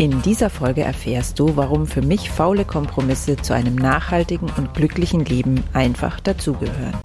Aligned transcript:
In 0.00 0.22
dieser 0.22 0.48
Folge 0.48 0.80
erfährst 0.80 1.38
du, 1.38 1.58
warum 1.58 1.86
für 1.86 2.00
mich 2.00 2.30
faule 2.30 2.64
Kompromisse 2.64 3.36
zu 3.36 3.52
einem 3.52 3.74
nachhaltigen 3.74 4.48
und 4.56 4.72
glücklichen 4.72 5.26
Leben 5.26 5.62
einfach 5.74 6.20
dazugehören. 6.20 6.96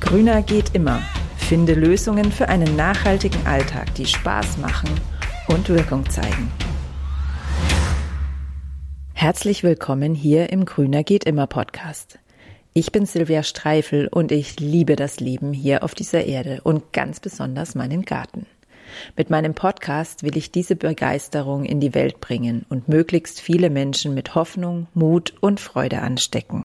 Grüner 0.00 0.40
geht 0.40 0.74
immer. 0.74 1.02
Finde 1.36 1.74
Lösungen 1.74 2.32
für 2.32 2.48
einen 2.48 2.76
nachhaltigen 2.76 3.46
Alltag, 3.46 3.94
die 3.96 4.06
Spaß 4.06 4.56
machen 4.56 4.88
und 5.48 5.68
Wirkung 5.68 6.08
zeigen. 6.08 6.50
Herzlich 9.12 9.62
willkommen 9.62 10.14
hier 10.14 10.48
im 10.48 10.64
Grüner 10.64 11.04
geht 11.04 11.24
immer 11.24 11.46
Podcast. 11.46 12.18
Ich 12.78 12.92
bin 12.92 13.06
Silvia 13.06 13.42
Streifel 13.42 14.06
und 14.06 14.30
ich 14.30 14.60
liebe 14.60 14.94
das 14.94 15.18
Leben 15.18 15.52
hier 15.52 15.82
auf 15.82 15.96
dieser 15.96 16.26
Erde 16.26 16.60
und 16.62 16.92
ganz 16.92 17.18
besonders 17.18 17.74
meinen 17.74 18.02
Garten. 18.02 18.46
Mit 19.16 19.30
meinem 19.30 19.52
Podcast 19.52 20.22
will 20.22 20.36
ich 20.36 20.52
diese 20.52 20.76
Begeisterung 20.76 21.64
in 21.64 21.80
die 21.80 21.92
Welt 21.92 22.20
bringen 22.20 22.64
und 22.68 22.86
möglichst 22.86 23.40
viele 23.40 23.68
Menschen 23.68 24.14
mit 24.14 24.36
Hoffnung, 24.36 24.86
Mut 24.94 25.34
und 25.40 25.58
Freude 25.58 26.02
anstecken. 26.02 26.62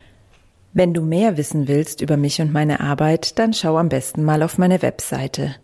Wenn 0.72 0.94
du 0.94 1.02
mehr 1.02 1.36
wissen 1.36 1.68
willst 1.68 2.00
über 2.02 2.16
mich 2.16 2.40
und 2.42 2.54
meine 2.54 2.80
Arbeit, 2.80 3.40
dann 3.40 3.52
schau 3.52 3.80
am 3.80 3.90
besten 3.90 4.24
mal 4.24 4.44
auf 4.44 4.60
meine 4.60 4.84
Webseite. 4.84 5.56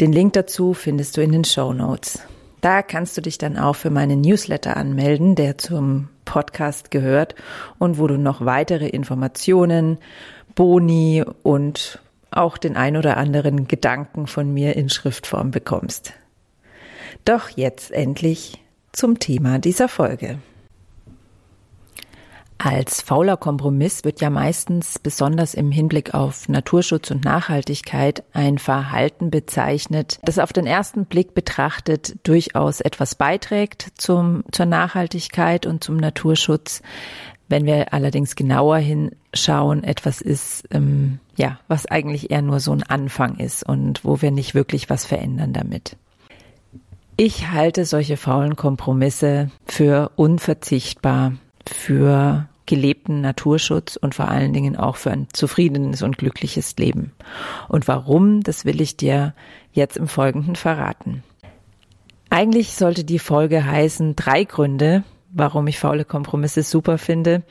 Den 0.00 0.10
Link 0.10 0.32
dazu 0.32 0.72
findest 0.72 1.18
du 1.18 1.20
in 1.20 1.32
den 1.32 1.44
Show 1.44 1.74
Notes. 1.74 2.20
Da 2.62 2.80
kannst 2.80 3.18
du 3.18 3.20
dich 3.20 3.36
dann 3.36 3.58
auch 3.58 3.76
für 3.76 3.90
meinen 3.90 4.22
Newsletter 4.22 4.74
anmelden, 4.74 5.34
der 5.34 5.58
zum 5.58 6.08
Podcast 6.26 6.90
gehört 6.90 7.34
und 7.78 7.98
wo 7.98 8.06
du 8.06 8.18
noch 8.18 8.44
weitere 8.44 8.86
Informationen, 8.86 9.96
Boni 10.54 11.24
und 11.42 12.00
auch 12.30 12.58
den 12.58 12.76
ein 12.76 12.98
oder 12.98 13.16
anderen 13.16 13.66
Gedanken 13.66 14.26
von 14.26 14.52
mir 14.52 14.76
in 14.76 14.90
Schriftform 14.90 15.50
bekommst. 15.50 16.12
Doch 17.24 17.48
jetzt 17.48 17.90
endlich 17.92 18.62
zum 18.92 19.18
Thema 19.18 19.58
dieser 19.58 19.88
Folge. 19.88 20.38
Als 22.58 23.02
fauler 23.02 23.36
Kompromiss 23.36 24.04
wird 24.04 24.20
ja 24.20 24.30
meistens 24.30 24.98
besonders 24.98 25.52
im 25.52 25.70
Hinblick 25.70 26.14
auf 26.14 26.48
Naturschutz 26.48 27.10
und 27.10 27.24
Nachhaltigkeit 27.24 28.24
ein 28.32 28.58
Verhalten 28.58 29.30
bezeichnet, 29.30 30.18
das 30.22 30.38
auf 30.38 30.52
den 30.52 30.66
ersten 30.66 31.04
Blick 31.04 31.34
betrachtet 31.34 32.16
durchaus 32.22 32.80
etwas 32.80 33.14
beiträgt 33.14 33.88
zum, 33.96 34.42
zur 34.52 34.66
Nachhaltigkeit 34.66 35.66
und 35.66 35.84
zum 35.84 35.96
Naturschutz. 35.96 36.82
Wenn 37.48 37.66
wir 37.66 37.92
allerdings 37.92 38.34
genauer 38.34 38.78
hinschauen, 38.78 39.84
etwas 39.84 40.20
ist, 40.20 40.64
ähm, 40.72 41.20
ja, 41.36 41.60
was 41.68 41.86
eigentlich 41.86 42.30
eher 42.30 42.42
nur 42.42 42.58
so 42.58 42.72
ein 42.72 42.82
Anfang 42.82 43.36
ist 43.36 43.68
und 43.68 44.04
wo 44.04 44.22
wir 44.22 44.30
nicht 44.30 44.54
wirklich 44.54 44.88
was 44.88 45.04
verändern 45.04 45.52
damit. 45.52 45.96
Ich 47.18 47.50
halte 47.50 47.84
solche 47.84 48.16
faulen 48.16 48.56
Kompromisse 48.56 49.50
für 49.66 50.10
unverzichtbar 50.16 51.34
für 51.68 52.48
gelebten 52.66 53.20
Naturschutz 53.20 53.96
und 53.96 54.14
vor 54.14 54.28
allen 54.28 54.52
Dingen 54.52 54.76
auch 54.76 54.96
für 54.96 55.10
ein 55.10 55.28
zufriedenes 55.32 56.02
und 56.02 56.18
glückliches 56.18 56.76
Leben. 56.76 57.12
Und 57.68 57.88
warum, 57.88 58.42
das 58.42 58.64
will 58.64 58.80
ich 58.80 58.96
dir 58.96 59.34
jetzt 59.72 59.96
im 59.96 60.08
Folgenden 60.08 60.56
verraten. 60.56 61.22
Eigentlich 62.28 62.74
sollte 62.74 63.04
die 63.04 63.20
Folge 63.20 63.64
heißen 63.64 64.16
drei 64.16 64.44
Gründe, 64.44 65.04
warum 65.30 65.68
ich 65.68 65.78
faule 65.78 66.04
Kompromisse 66.04 66.62
super 66.62 66.98
finde. 66.98 67.44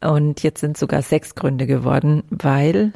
Und 0.00 0.42
jetzt 0.42 0.60
sind 0.60 0.76
sogar 0.76 1.02
sechs 1.02 1.34
Gründe 1.34 1.66
geworden, 1.66 2.24
weil, 2.30 2.92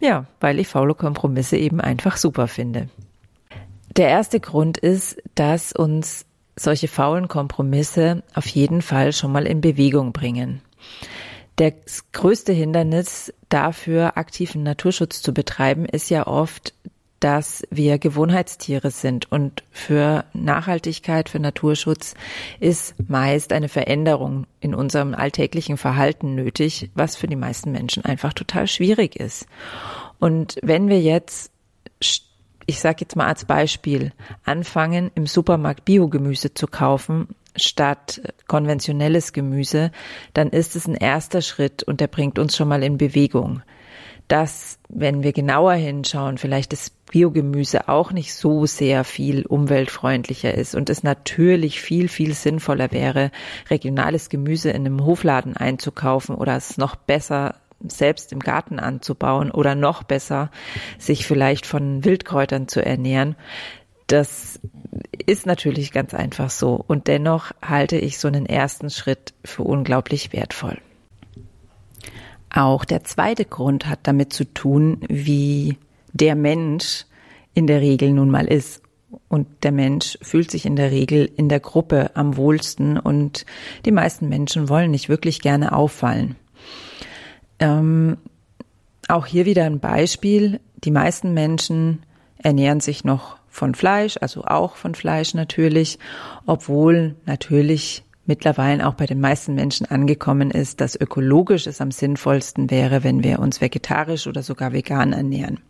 ja, 0.00 0.26
weil 0.40 0.58
ich 0.58 0.68
faule 0.68 0.94
Kompromisse 0.94 1.56
eben 1.56 1.80
einfach 1.80 2.16
super 2.16 2.46
finde. 2.46 2.88
Der 3.96 4.08
erste 4.08 4.38
Grund 4.38 4.76
ist, 4.78 5.22
dass 5.34 5.72
uns 5.72 6.26
solche 6.56 6.88
faulen 6.88 7.28
Kompromisse 7.28 8.22
auf 8.34 8.46
jeden 8.46 8.82
Fall 8.82 9.12
schon 9.12 9.32
mal 9.32 9.46
in 9.46 9.60
Bewegung 9.60 10.12
bringen. 10.12 10.60
Das 11.56 12.10
größte 12.12 12.52
Hindernis 12.52 13.32
dafür, 13.48 14.16
aktiven 14.16 14.62
Naturschutz 14.62 15.20
zu 15.20 15.34
betreiben, 15.34 15.84
ist 15.84 16.08
ja 16.08 16.26
oft, 16.26 16.72
dass 17.20 17.62
wir 17.70 17.98
Gewohnheitstiere 17.98 18.90
sind 18.90 19.30
und 19.30 19.62
für 19.70 20.24
Nachhaltigkeit, 20.32 21.28
für 21.28 21.38
Naturschutz 21.38 22.14
ist 22.60 22.94
meist 23.08 23.52
eine 23.52 23.68
Veränderung 23.68 24.46
in 24.60 24.74
unserem 24.74 25.14
alltäglichen 25.14 25.76
Verhalten 25.76 26.34
nötig, 26.34 26.90
was 26.94 27.16
für 27.16 27.28
die 27.28 27.36
meisten 27.36 27.72
Menschen 27.72 28.06
einfach 28.06 28.32
total 28.32 28.66
schwierig 28.66 29.16
ist. 29.16 29.46
Und 30.18 30.56
wenn 30.62 30.88
wir 30.88 31.00
jetzt 31.00 31.52
ich 32.70 32.78
sage 32.78 32.98
jetzt 33.00 33.16
mal 33.16 33.26
als 33.26 33.44
Beispiel, 33.44 34.12
anfangen 34.44 35.10
im 35.16 35.26
Supermarkt 35.26 35.84
Biogemüse 35.84 36.54
zu 36.54 36.68
kaufen 36.68 37.26
statt 37.56 38.20
konventionelles 38.46 39.32
Gemüse, 39.32 39.90
dann 40.34 40.50
ist 40.50 40.76
es 40.76 40.86
ein 40.86 40.94
erster 40.94 41.42
Schritt 41.42 41.82
und 41.82 42.00
der 42.00 42.06
bringt 42.06 42.38
uns 42.38 42.56
schon 42.56 42.68
mal 42.68 42.84
in 42.84 42.96
Bewegung. 42.96 43.62
Dass, 44.28 44.78
wenn 44.88 45.24
wir 45.24 45.32
genauer 45.32 45.72
hinschauen, 45.72 46.38
vielleicht 46.38 46.72
das 46.72 46.90
Biogemüse 46.90 47.88
auch 47.88 48.12
nicht 48.12 48.32
so 48.34 48.66
sehr 48.66 49.02
viel 49.02 49.44
umweltfreundlicher 49.44 50.54
ist 50.54 50.76
und 50.76 50.88
es 50.90 51.02
natürlich 51.02 51.80
viel, 51.80 52.06
viel 52.06 52.34
sinnvoller 52.34 52.92
wäre, 52.92 53.32
regionales 53.68 54.28
Gemüse 54.28 54.70
in 54.70 54.86
einem 54.86 55.04
Hofladen 55.04 55.56
einzukaufen 55.56 56.36
oder 56.36 56.54
es 56.54 56.78
noch 56.78 56.94
besser 56.94 57.56
selbst 57.86 58.32
im 58.32 58.40
Garten 58.40 58.78
anzubauen 58.78 59.50
oder 59.50 59.74
noch 59.74 60.02
besser, 60.02 60.50
sich 60.98 61.26
vielleicht 61.26 61.66
von 61.66 62.04
Wildkräutern 62.04 62.68
zu 62.68 62.84
ernähren. 62.84 63.36
Das 64.06 64.60
ist 65.26 65.46
natürlich 65.46 65.92
ganz 65.92 66.14
einfach 66.14 66.50
so. 66.50 66.84
Und 66.86 67.06
dennoch 67.06 67.52
halte 67.62 67.96
ich 67.96 68.18
so 68.18 68.28
einen 68.28 68.46
ersten 68.46 68.90
Schritt 68.90 69.34
für 69.44 69.62
unglaublich 69.62 70.32
wertvoll. 70.32 70.78
Auch 72.52 72.84
der 72.84 73.04
zweite 73.04 73.44
Grund 73.44 73.86
hat 73.86 74.00
damit 74.02 74.32
zu 74.32 74.44
tun, 74.44 75.00
wie 75.08 75.78
der 76.12 76.34
Mensch 76.34 77.04
in 77.54 77.66
der 77.66 77.80
Regel 77.80 78.12
nun 78.12 78.30
mal 78.30 78.46
ist. 78.46 78.82
Und 79.28 79.46
der 79.62 79.72
Mensch 79.72 80.18
fühlt 80.22 80.50
sich 80.50 80.66
in 80.66 80.76
der 80.76 80.90
Regel 80.90 81.30
in 81.36 81.48
der 81.48 81.60
Gruppe 81.60 82.10
am 82.14 82.36
wohlsten 82.36 82.98
und 82.98 83.44
die 83.84 83.90
meisten 83.90 84.28
Menschen 84.28 84.68
wollen 84.68 84.90
nicht 84.90 85.08
wirklich 85.08 85.40
gerne 85.40 85.72
auffallen. 85.72 86.36
Ähm, 87.60 88.16
auch 89.08 89.26
hier 89.26 89.46
wieder 89.46 89.64
ein 89.64 89.80
Beispiel. 89.80 90.60
Die 90.82 90.90
meisten 90.90 91.34
Menschen 91.34 92.02
ernähren 92.38 92.80
sich 92.80 93.04
noch 93.04 93.36
von 93.48 93.74
Fleisch, 93.74 94.16
also 94.20 94.44
auch 94.44 94.76
von 94.76 94.94
Fleisch 94.94 95.34
natürlich, 95.34 95.98
obwohl 96.46 97.16
natürlich 97.26 98.04
mittlerweile 98.24 98.86
auch 98.86 98.94
bei 98.94 99.06
den 99.06 99.20
meisten 99.20 99.54
Menschen 99.54 99.86
angekommen 99.86 100.50
ist, 100.50 100.80
dass 100.80 100.98
ökologisch 100.98 101.66
es 101.66 101.80
am 101.80 101.90
sinnvollsten 101.90 102.70
wäre, 102.70 103.02
wenn 103.02 103.24
wir 103.24 103.40
uns 103.40 103.60
vegetarisch 103.60 104.26
oder 104.26 104.42
sogar 104.42 104.72
vegan 104.72 105.12
ernähren. 105.12 105.60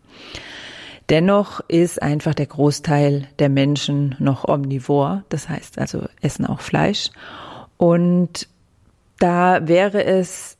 Dennoch 1.09 1.59
ist 1.67 2.01
einfach 2.01 2.35
der 2.35 2.45
Großteil 2.45 3.27
der 3.39 3.49
Menschen 3.49 4.15
noch 4.19 4.47
omnivor, 4.47 5.23
das 5.29 5.49
heißt 5.49 5.79
also 5.79 6.05
essen 6.21 6.45
auch 6.45 6.61
Fleisch. 6.61 7.09
Und 7.77 8.47
da 9.17 9.67
wäre 9.67 10.05
es 10.05 10.57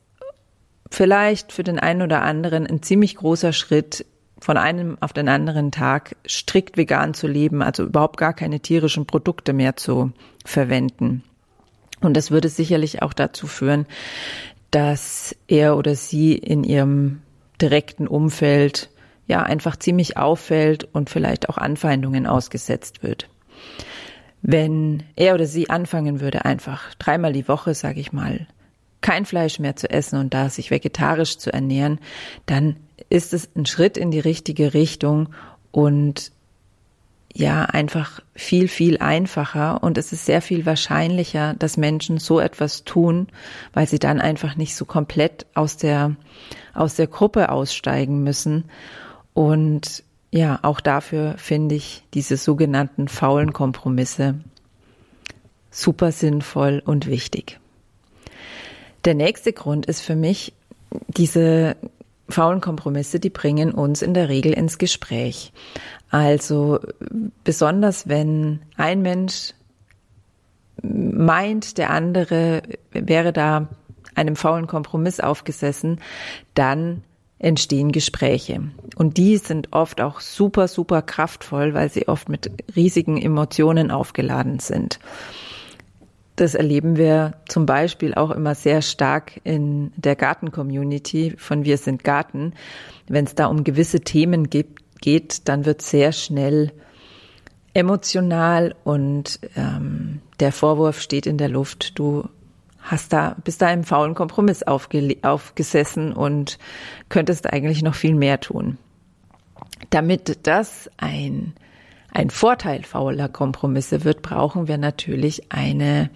vielleicht 0.91 1.51
für 1.51 1.63
den 1.63 1.79
einen 1.79 2.03
oder 2.03 2.21
anderen 2.21 2.67
ein 2.67 2.83
ziemlich 2.83 3.15
großer 3.15 3.53
Schritt, 3.53 4.05
von 4.39 4.57
einem 4.57 4.97
auf 5.01 5.13
den 5.13 5.29
anderen 5.29 5.71
Tag 5.71 6.15
strikt 6.27 6.75
vegan 6.75 7.13
zu 7.13 7.27
leben, 7.27 7.61
also 7.61 7.83
überhaupt 7.83 8.17
gar 8.17 8.33
keine 8.33 8.59
tierischen 8.59 9.05
Produkte 9.05 9.53
mehr 9.53 9.75
zu 9.75 10.11
verwenden. 10.45 11.23
Und 12.01 12.17
das 12.17 12.31
würde 12.31 12.49
sicherlich 12.49 13.03
auch 13.03 13.13
dazu 13.13 13.45
führen, 13.45 13.85
dass 14.71 15.35
er 15.47 15.77
oder 15.77 15.95
sie 15.95 16.33
in 16.33 16.63
ihrem 16.63 17.21
direkten 17.61 18.07
Umfeld 18.07 18.89
ja 19.27 19.43
einfach 19.43 19.75
ziemlich 19.75 20.17
auffällt 20.17 20.87
und 20.91 21.09
vielleicht 21.09 21.47
auch 21.47 21.57
Anfeindungen 21.57 22.25
ausgesetzt 22.25 23.03
wird. 23.03 23.29
Wenn 24.41 25.03
er 25.15 25.35
oder 25.35 25.45
sie 25.45 25.69
anfangen 25.69 26.19
würde, 26.19 26.45
einfach 26.45 26.95
dreimal 26.95 27.31
die 27.31 27.47
Woche, 27.47 27.75
sage 27.75 27.99
ich 27.99 28.11
mal, 28.11 28.47
kein 29.01 29.25
Fleisch 29.25 29.59
mehr 29.59 29.75
zu 29.75 29.89
essen 29.89 30.19
und 30.19 30.33
da 30.33 30.49
sich 30.49 30.71
vegetarisch 30.71 31.37
zu 31.37 31.51
ernähren, 31.51 31.99
dann 32.45 32.77
ist 33.09 33.33
es 33.33 33.49
ein 33.55 33.65
Schritt 33.65 33.97
in 33.97 34.11
die 34.11 34.19
richtige 34.19 34.73
Richtung 34.73 35.29
und 35.71 36.31
ja, 37.33 37.63
einfach 37.63 38.19
viel, 38.35 38.67
viel 38.67 38.97
einfacher 38.97 39.81
und 39.83 39.97
es 39.97 40.11
ist 40.11 40.25
sehr 40.25 40.41
viel 40.41 40.65
wahrscheinlicher, 40.65 41.53
dass 41.53 41.77
Menschen 41.77 42.17
so 42.17 42.39
etwas 42.39 42.83
tun, 42.83 43.27
weil 43.73 43.87
sie 43.87 43.99
dann 43.99 44.19
einfach 44.19 44.57
nicht 44.57 44.75
so 44.75 44.83
komplett 44.83 45.45
aus 45.53 45.77
der, 45.77 46.15
aus 46.73 46.95
der 46.95 47.07
Gruppe 47.07 47.49
aussteigen 47.49 48.23
müssen. 48.23 48.65
Und 49.33 50.03
ja, 50.29 50.59
auch 50.61 50.81
dafür 50.81 51.35
finde 51.37 51.75
ich 51.75 52.03
diese 52.13 52.35
sogenannten 52.35 53.07
faulen 53.07 53.53
Kompromisse 53.53 54.35
super 55.69 56.11
sinnvoll 56.11 56.83
und 56.85 57.07
wichtig. 57.07 57.60
Der 59.05 59.15
nächste 59.15 59.53
Grund 59.53 59.85
ist 59.85 60.01
für 60.01 60.15
mich, 60.15 60.53
diese 61.07 61.75
faulen 62.29 62.61
Kompromisse, 62.61 63.19
die 63.19 63.29
bringen 63.29 63.71
uns 63.71 64.01
in 64.01 64.13
der 64.13 64.29
Regel 64.29 64.53
ins 64.53 64.77
Gespräch. 64.77 65.51
Also 66.09 66.79
besonders 67.43 68.07
wenn 68.07 68.61
ein 68.77 69.01
Mensch 69.01 69.53
meint, 70.81 71.77
der 71.77 71.89
andere 71.91 72.63
wäre 72.91 73.33
da 73.33 73.67
einem 74.15 74.35
faulen 74.35 74.67
Kompromiss 74.67 75.19
aufgesessen, 75.19 76.01
dann 76.53 77.03
entstehen 77.39 77.91
Gespräche. 77.91 78.61
Und 78.95 79.17
die 79.17 79.37
sind 79.37 79.69
oft 79.71 79.99
auch 79.99 80.19
super, 80.19 80.67
super 80.67 81.01
kraftvoll, 81.01 81.73
weil 81.73 81.89
sie 81.89 82.07
oft 82.07 82.29
mit 82.29 82.51
riesigen 82.75 83.19
Emotionen 83.19 83.89
aufgeladen 83.89 84.59
sind. 84.59 84.99
Das 86.35 86.55
erleben 86.55 86.97
wir 86.97 87.35
zum 87.47 87.65
Beispiel 87.65 88.13
auch 88.13 88.31
immer 88.31 88.55
sehr 88.55 88.81
stark 88.81 89.39
in 89.43 89.91
der 89.95 90.15
Garten-Community 90.15 91.35
von 91.37 91.65
Wir 91.65 91.77
sind 91.77 92.03
Garten. 92.03 92.53
Wenn 93.07 93.25
es 93.25 93.35
da 93.35 93.47
um 93.47 93.63
gewisse 93.63 94.01
Themen 94.01 94.49
geht, 94.49 95.47
dann 95.47 95.65
wird 95.65 95.81
sehr 95.81 96.11
schnell 96.11 96.71
emotional 97.73 98.75
und 98.83 99.39
ähm, 99.55 100.21
der 100.39 100.51
Vorwurf 100.51 100.99
steht 100.99 101.25
in 101.25 101.37
der 101.37 101.49
Luft. 101.49 101.97
Du 101.99 102.27
hast 102.79 103.13
da, 103.13 103.35
bist 103.43 103.61
da 103.61 103.71
im 103.71 103.83
faulen 103.83 104.15
Kompromiss 104.15 104.63
aufgesessen 104.63 106.13
und 106.13 106.57
könntest 107.09 107.51
eigentlich 107.51 107.83
noch 107.83 107.95
viel 107.95 108.15
mehr 108.15 108.39
tun. 108.39 108.77
Damit 109.89 110.39
das 110.47 110.89
ein, 110.97 111.53
ein 112.11 112.29
Vorteil 112.29 112.83
fauler 112.83 113.29
Kompromisse 113.29 114.03
wird, 114.03 114.21
brauchen 114.21 114.67
wir 114.67 114.77
natürlich 114.77 115.51
eine, 115.51 116.09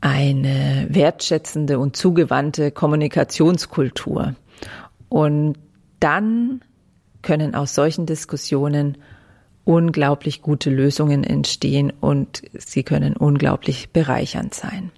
eine 0.00 0.86
wertschätzende 0.90 1.78
und 1.78 1.96
zugewandte 1.96 2.70
Kommunikationskultur. 2.70 4.34
Und 5.08 5.56
dann 5.98 6.60
können 7.22 7.54
aus 7.54 7.74
solchen 7.74 8.06
Diskussionen 8.06 8.98
unglaublich 9.64 10.42
gute 10.42 10.70
Lösungen 10.70 11.24
entstehen 11.24 11.92
und 12.00 12.42
sie 12.52 12.84
können 12.84 13.16
unglaublich 13.16 13.90
bereichernd 13.90 14.54
sein. 14.54 14.92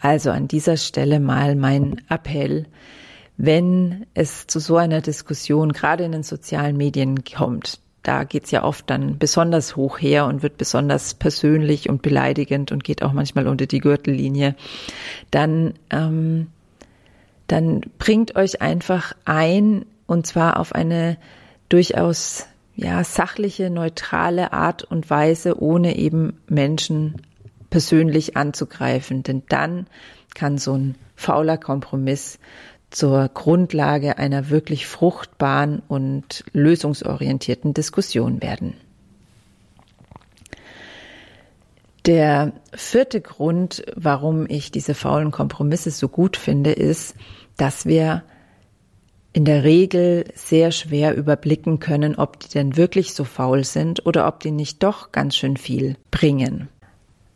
Also 0.00 0.30
an 0.30 0.48
dieser 0.48 0.76
Stelle 0.76 1.20
mal 1.20 1.54
mein 1.54 2.02
Appell, 2.08 2.66
wenn 3.36 4.06
es 4.14 4.48
zu 4.48 4.58
so 4.58 4.76
einer 4.76 5.00
Diskussion 5.00 5.72
gerade 5.72 6.04
in 6.04 6.12
den 6.12 6.24
sozialen 6.24 6.76
Medien 6.76 7.22
kommt, 7.22 7.78
da 8.02 8.24
geht's 8.24 8.50
ja 8.50 8.64
oft 8.64 8.88
dann 8.90 9.18
besonders 9.18 9.76
hoch 9.76 9.98
her 9.98 10.26
und 10.26 10.42
wird 10.42 10.56
besonders 10.56 11.14
persönlich 11.14 11.88
und 11.88 12.02
beleidigend 12.02 12.72
und 12.72 12.84
geht 12.84 13.02
auch 13.02 13.12
manchmal 13.12 13.46
unter 13.48 13.66
die 13.66 13.80
Gürtellinie, 13.80 14.54
dann, 15.30 15.74
ähm, 15.90 16.48
dann 17.48 17.80
bringt 17.98 18.36
euch 18.36 18.62
einfach 18.62 19.14
ein 19.24 19.84
und 20.06 20.26
zwar 20.26 20.58
auf 20.58 20.74
eine 20.74 21.18
durchaus 21.68 22.46
ja, 22.76 23.02
sachliche, 23.02 23.70
neutrale 23.70 24.52
Art 24.52 24.84
und 24.84 25.10
Weise, 25.10 25.60
ohne 25.60 25.96
eben 25.96 26.40
Menschen 26.46 27.22
persönlich 27.70 28.36
anzugreifen. 28.36 29.24
Denn 29.24 29.42
dann 29.48 29.88
kann 30.34 30.58
so 30.58 30.74
ein 30.74 30.94
fauler 31.16 31.58
Kompromiss 31.58 32.38
zur 32.90 33.28
Grundlage 33.28 34.18
einer 34.18 34.50
wirklich 34.50 34.86
fruchtbaren 34.86 35.82
und 35.88 36.44
lösungsorientierten 36.52 37.74
Diskussion 37.74 38.42
werden. 38.42 38.74
Der 42.06 42.52
vierte 42.72 43.20
Grund, 43.20 43.84
warum 43.94 44.46
ich 44.48 44.70
diese 44.70 44.94
faulen 44.94 45.30
Kompromisse 45.30 45.90
so 45.90 46.08
gut 46.08 46.38
finde, 46.38 46.72
ist, 46.72 47.14
dass 47.58 47.84
wir 47.84 48.22
in 49.34 49.44
der 49.44 49.62
Regel 49.62 50.24
sehr 50.34 50.72
schwer 50.72 51.14
überblicken 51.14 51.80
können, 51.80 52.16
ob 52.16 52.40
die 52.40 52.48
denn 52.48 52.78
wirklich 52.78 53.12
so 53.12 53.24
faul 53.24 53.62
sind 53.62 54.06
oder 54.06 54.26
ob 54.26 54.40
die 54.40 54.50
nicht 54.50 54.82
doch 54.82 55.12
ganz 55.12 55.36
schön 55.36 55.58
viel 55.58 55.96
bringen. 56.10 56.68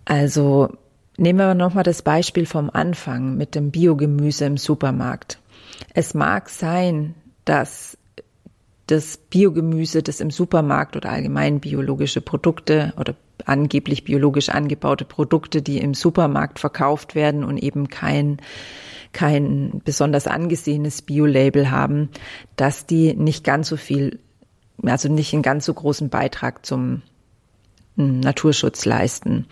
Also 0.07 0.71
nehmen 1.19 1.39
wir 1.39 1.55
nochmal 1.55 1.85
das 1.85 2.01
Beispiel 2.03 2.47
vom 2.47 2.71
Anfang 2.71 3.37
mit 3.37 3.55
dem 3.55 3.71
Biogemüse 3.71 4.47
im 4.47 4.57
Supermarkt. 4.57 5.39
Es 5.95 6.15
mag 6.15 6.49
sein, 6.49 7.15
dass 7.45 7.99
das 8.87 9.17
Biogemüse, 9.17 10.03
das 10.03 10.21
im 10.21 10.31
Supermarkt 10.31 10.97
oder 10.97 11.11
allgemein 11.11 11.61
biologische 11.61 12.21
Produkte 12.21 12.93
oder 12.99 13.15
angeblich 13.47 14.05
biologisch 14.05 14.49
angebaute 14.49 15.05
Produkte, 15.05 15.63
die 15.63 15.79
im 15.79 15.95
Supermarkt 15.95 16.59
verkauft 16.59 17.15
werden 17.15 17.45
und 17.45 17.59
eben 17.59 17.89
kein 17.89 18.39
kein 19.13 19.83
besonders 19.85 20.27
angesehenes 20.27 21.03
Bio-Label 21.03 21.71
haben, 21.71 22.09
dass 22.57 22.87
die 22.87 23.15
nicht 23.15 23.45
ganz 23.45 23.69
so 23.69 23.77
viel, 23.77 24.19
also 24.83 25.11
nicht 25.11 25.35
einen 25.35 25.43
ganz 25.43 25.67
so 25.67 25.75
großen 25.75 26.09
Beitrag 26.09 26.65
zum 26.65 27.03
hm, 27.97 28.21
Naturschutz 28.21 28.87
leisten. 28.87 29.47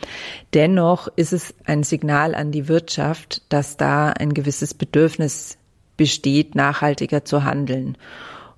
Dennoch 0.55 1.09
ist 1.17 1.33
es 1.33 1.55
ein 1.65 1.83
Signal 1.83 2.35
an 2.35 2.53
die 2.53 2.69
Wirtschaft, 2.69 3.43
dass 3.51 3.77
da 3.77 4.09
ein 4.09 4.33
gewisses 4.33 4.73
Bedürfnis 4.73 5.59
besteht, 6.01 6.55
nachhaltiger 6.55 7.27
zu 7.27 7.45
handeln. 7.45 7.99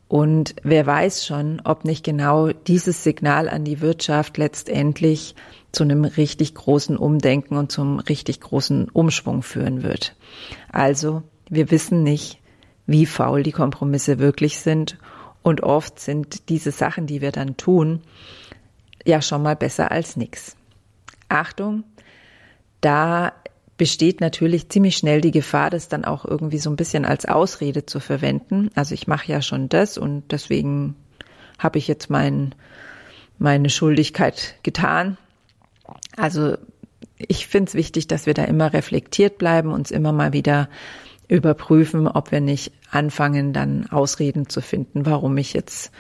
Und 0.06 0.54
wer 0.62 0.86
weiß 0.86 1.26
schon, 1.26 1.60
ob 1.64 1.84
nicht 1.84 2.04
genau 2.04 2.52
dieses 2.52 3.02
Signal 3.02 3.48
an 3.48 3.64
die 3.64 3.80
Wirtschaft 3.80 4.38
letztendlich 4.38 5.34
zu 5.72 5.82
einem 5.82 6.04
richtig 6.04 6.54
großen 6.54 6.96
Umdenken 6.96 7.56
und 7.56 7.72
zum 7.72 7.98
richtig 7.98 8.40
großen 8.42 8.88
Umschwung 8.90 9.42
führen 9.42 9.82
wird. 9.82 10.14
Also, 10.70 11.24
wir 11.50 11.72
wissen 11.72 12.04
nicht, 12.04 12.38
wie 12.86 13.06
faul 13.06 13.42
die 13.42 13.50
Kompromisse 13.50 14.20
wirklich 14.20 14.60
sind 14.60 14.96
und 15.42 15.64
oft 15.64 15.98
sind 15.98 16.48
diese 16.48 16.70
Sachen, 16.70 17.08
die 17.08 17.22
wir 17.22 17.32
dann 17.32 17.56
tun, 17.56 18.02
ja 19.04 19.20
schon 19.20 19.42
mal 19.42 19.56
besser 19.56 19.90
als 19.90 20.16
nichts. 20.16 20.54
Achtung, 21.28 21.82
da 22.80 23.32
besteht 23.76 24.20
natürlich 24.20 24.68
ziemlich 24.68 24.96
schnell 24.96 25.20
die 25.20 25.30
Gefahr, 25.30 25.70
das 25.70 25.88
dann 25.88 26.04
auch 26.04 26.24
irgendwie 26.24 26.58
so 26.58 26.70
ein 26.70 26.76
bisschen 26.76 27.04
als 27.04 27.26
Ausrede 27.26 27.86
zu 27.86 28.00
verwenden. 28.00 28.70
Also 28.74 28.94
ich 28.94 29.06
mache 29.06 29.30
ja 29.30 29.42
schon 29.42 29.68
das 29.68 29.98
und 29.98 30.30
deswegen 30.30 30.94
habe 31.58 31.78
ich 31.78 31.88
jetzt 31.88 32.10
mein, 32.10 32.54
meine 33.38 33.70
Schuldigkeit 33.70 34.56
getan. 34.62 35.16
Also 36.16 36.56
ich 37.16 37.46
finde 37.46 37.68
es 37.68 37.74
wichtig, 37.74 38.06
dass 38.08 38.26
wir 38.26 38.34
da 38.34 38.44
immer 38.44 38.72
reflektiert 38.72 39.38
bleiben, 39.38 39.72
uns 39.72 39.90
immer 39.90 40.12
mal 40.12 40.32
wieder 40.32 40.68
überprüfen, 41.28 42.08
ob 42.08 42.30
wir 42.30 42.40
nicht 42.40 42.72
anfangen, 42.90 43.52
dann 43.52 43.86
Ausreden 43.90 44.48
zu 44.48 44.60
finden, 44.60 45.06
warum 45.06 45.36
ich 45.38 45.54
jetzt 45.54 45.92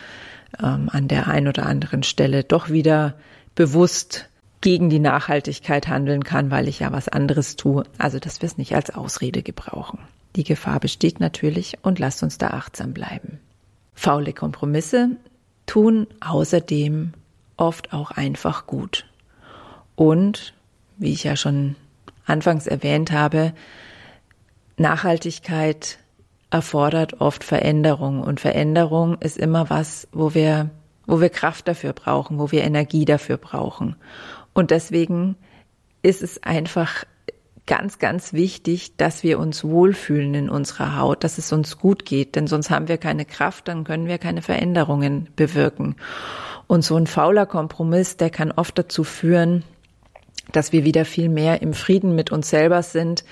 ähm, 0.62 0.88
an 0.92 1.08
der 1.08 1.28
einen 1.28 1.48
oder 1.48 1.64
anderen 1.66 2.02
Stelle 2.02 2.44
doch 2.44 2.68
wieder 2.68 3.14
bewusst 3.54 4.28
gegen 4.62 4.88
die 4.88 4.98
Nachhaltigkeit 4.98 5.88
handeln 5.88 6.24
kann, 6.24 6.50
weil 6.50 6.68
ich 6.68 6.78
ja 6.78 6.92
was 6.92 7.08
anderes 7.08 7.56
tue. 7.56 7.84
Also, 7.98 8.18
dass 8.18 8.40
wir 8.40 8.46
es 8.46 8.56
nicht 8.56 8.74
als 8.74 8.90
Ausrede 8.90 9.42
gebrauchen. 9.42 9.98
Die 10.36 10.44
Gefahr 10.44 10.80
besteht 10.80 11.20
natürlich 11.20 11.78
und 11.82 11.98
lasst 11.98 12.22
uns 12.22 12.38
da 12.38 12.48
achtsam 12.48 12.94
bleiben. 12.94 13.38
Faule 13.92 14.32
Kompromisse 14.32 15.10
tun 15.66 16.06
außerdem 16.20 17.12
oft 17.56 17.92
auch 17.92 18.10
einfach 18.12 18.66
gut. 18.66 19.06
Und, 19.94 20.54
wie 20.96 21.12
ich 21.12 21.24
ja 21.24 21.36
schon 21.36 21.76
anfangs 22.24 22.66
erwähnt 22.66 23.12
habe, 23.12 23.52
Nachhaltigkeit 24.76 25.98
erfordert 26.50 27.20
oft 27.20 27.44
Veränderung 27.44 28.22
und 28.22 28.40
Veränderung 28.40 29.18
ist 29.20 29.38
immer 29.38 29.70
was, 29.70 30.08
wo 30.12 30.34
wir, 30.34 30.70
wo 31.06 31.20
wir 31.20 31.30
Kraft 31.30 31.68
dafür 31.68 31.92
brauchen, 31.92 32.38
wo 32.38 32.50
wir 32.50 32.62
Energie 32.62 33.04
dafür 33.04 33.36
brauchen. 33.36 33.96
Und 34.54 34.70
deswegen 34.70 35.36
ist 36.02 36.22
es 36.22 36.42
einfach 36.42 37.04
ganz, 37.66 37.98
ganz 37.98 38.32
wichtig, 38.32 38.96
dass 38.96 39.22
wir 39.22 39.38
uns 39.38 39.64
wohlfühlen 39.64 40.34
in 40.34 40.50
unserer 40.50 40.98
Haut, 40.98 41.24
dass 41.24 41.38
es 41.38 41.52
uns 41.52 41.78
gut 41.78 42.04
geht, 42.04 42.34
denn 42.34 42.46
sonst 42.46 42.70
haben 42.70 42.88
wir 42.88 42.98
keine 42.98 43.24
Kraft, 43.24 43.68
dann 43.68 43.84
können 43.84 44.06
wir 44.06 44.18
keine 44.18 44.42
Veränderungen 44.42 45.28
bewirken. 45.36 45.96
Und 46.66 46.84
so 46.84 46.96
ein 46.96 47.06
fauler 47.06 47.46
Kompromiss, 47.46 48.16
der 48.16 48.30
kann 48.30 48.50
oft 48.50 48.76
dazu 48.78 49.04
führen, 49.04 49.62
dass 50.50 50.72
wir 50.72 50.84
wieder 50.84 51.04
viel 51.04 51.28
mehr 51.28 51.62
im 51.62 51.72
Frieden 51.72 52.14
mit 52.14 52.32
uns 52.32 52.50
selber 52.50 52.82
sind, 52.82 53.24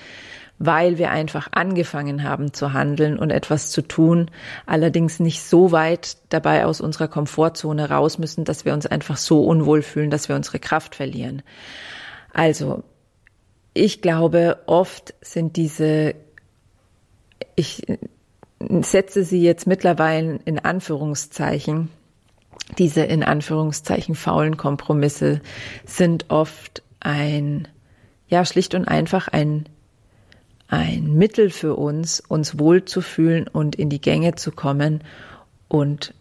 weil 0.63 0.99
wir 0.99 1.09
einfach 1.09 1.47
angefangen 1.53 2.21
haben 2.21 2.53
zu 2.53 2.71
handeln 2.71 3.17
und 3.17 3.31
etwas 3.31 3.71
zu 3.71 3.81
tun, 3.81 4.29
allerdings 4.67 5.19
nicht 5.19 5.43
so 5.43 5.71
weit 5.71 6.17
dabei 6.29 6.65
aus 6.65 6.81
unserer 6.81 7.07
Komfortzone 7.07 7.89
raus 7.89 8.19
müssen, 8.19 8.45
dass 8.45 8.63
wir 8.63 8.73
uns 8.73 8.85
einfach 8.85 9.17
so 9.17 9.43
unwohl 9.43 9.81
fühlen, 9.81 10.11
dass 10.11 10.29
wir 10.29 10.35
unsere 10.35 10.59
Kraft 10.59 10.93
verlieren. 10.93 11.41
Also, 12.31 12.83
ich 13.73 14.03
glaube, 14.03 14.59
oft 14.67 15.15
sind 15.21 15.57
diese, 15.57 16.13
ich 17.55 17.81
setze 18.81 19.23
sie 19.23 19.41
jetzt 19.41 19.65
mittlerweile 19.65 20.39
in 20.45 20.59
Anführungszeichen, 20.59 21.89
diese 22.77 23.01
in 23.01 23.23
Anführungszeichen 23.23 24.13
faulen 24.13 24.57
Kompromisse 24.57 25.41
sind 25.85 26.29
oft 26.29 26.83
ein, 26.99 27.67
ja, 28.27 28.45
schlicht 28.45 28.75
und 28.75 28.87
einfach 28.87 29.27
ein, 29.27 29.65
ein 30.71 31.15
Mittel 31.15 31.49
für 31.49 31.75
uns, 31.75 32.21
uns 32.21 32.57
wohlzufühlen 32.57 33.47
und 33.47 33.75
in 33.75 33.89
die 33.89 33.99
Gänge 33.99 34.35
zu 34.35 34.51
kommen 34.51 35.03
und 35.67 36.13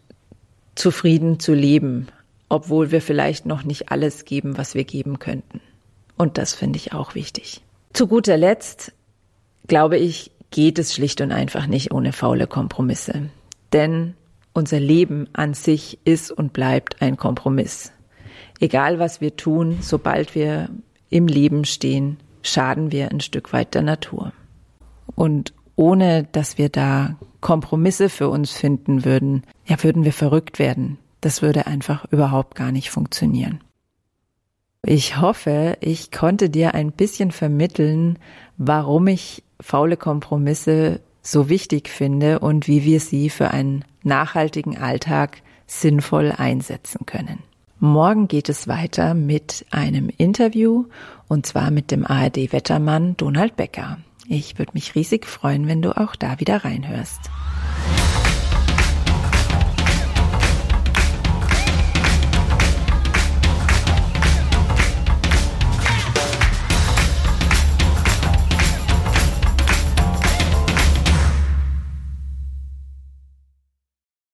zufrieden 0.75 1.39
zu 1.39 1.55
leben, 1.55 2.09
obwohl 2.49 2.91
wir 2.91 3.01
vielleicht 3.01 3.47
noch 3.47 3.63
nicht 3.63 3.93
alles 3.93 4.25
geben, 4.25 4.59
was 4.59 4.75
wir 4.75 4.83
geben 4.83 5.21
könnten. 5.21 5.61
Und 6.19 6.37
das 6.37 6.53
finde 6.53 6.79
ich 6.79 6.93
auch 6.93 7.15
wichtig. 7.15 7.63
Zu 7.93 8.09
guter 8.09 8.37
Letzt, 8.37 8.93
glaube 9.69 9.99
ich, 9.99 10.33
geht 10.51 10.81
es 10.81 10.95
schlicht 10.95 11.21
und 11.21 11.31
einfach 11.31 11.69
nicht 11.69 11.93
ohne 11.93 12.13
faule 12.13 12.49
Kompromisse. 12.49 13.31
Denn 13.73 14.15
unser 14.53 14.81
Leben 14.81 15.29
an 15.33 15.55
sich 15.55 15.99
ist 16.05 16.33
und 16.33 16.53
bleibt 16.53 17.01
ein 17.03 17.17
Kompromiss. 17.17 17.93
Egal 18.59 18.99
was 18.99 19.21
wir 19.21 19.37
tun, 19.37 19.79
sobald 19.81 20.35
wir 20.35 20.71
im 21.09 21.29
Leben 21.29 21.65
stehen, 21.65 22.17
schaden 22.43 22.91
wir 22.91 23.13
ein 23.13 23.21
Stück 23.21 23.53
weit 23.53 23.75
der 23.75 23.83
Natur. 23.83 24.33
Und 25.15 25.55
ohne 25.77 26.25
dass 26.33 26.59
wir 26.59 26.69
da 26.69 27.17
Kompromisse 27.41 28.09
für 28.09 28.29
uns 28.29 28.53
finden 28.53 29.05
würden, 29.05 29.45
ja, 29.67 29.83
würden 29.83 30.05
wir 30.05 30.13
verrückt 30.13 30.59
werden. 30.59 30.99
Das 31.21 31.43
würde 31.43 31.67
einfach 31.67 32.05
überhaupt 32.11 32.55
gar 32.55 32.73
nicht 32.73 32.91
funktionieren. 32.91 33.61
Ich 34.85 35.21
hoffe, 35.21 35.77
ich 35.81 36.11
konnte 36.11 36.49
dir 36.49 36.75
ein 36.75 36.93
bisschen 36.93 37.33
vermitteln, 37.33 38.19
warum 38.57 39.07
ich 39.09 39.43
faule 39.61 39.97
Kompromisse 39.97 41.01
so 41.23 41.51
wichtig 41.51 41.89
finde 41.89 42.39
und 42.39 42.67
wie 42.67 42.85
wir 42.85 43.01
sie 43.01 43.29
für 43.29 43.51
einen 43.51 43.85
nachhaltigen 44.03 44.79
Alltag 44.79 45.43
sinnvoll 45.67 46.33
einsetzen 46.33 47.05
können. 47.05 47.41
Morgen 47.83 48.29
geht 48.29 48.51
es 48.51 48.69
weiter 48.69 49.15
mit 49.15 49.65
einem 49.71 50.11
Interview 50.19 50.85
und 51.29 51.47
zwar 51.47 51.71
mit 51.71 51.91
dem 51.91 52.05
ARD-Wettermann 52.05 53.17
Donald 53.17 53.57
Becker. 53.57 53.97
Ich 54.29 54.59
würde 54.59 54.73
mich 54.75 54.95
riesig 54.95 55.25
freuen, 55.25 55.67
wenn 55.67 55.81
du 55.81 55.97
auch 55.97 56.15
da 56.15 56.39
wieder 56.41 56.63
reinhörst. 56.63 57.31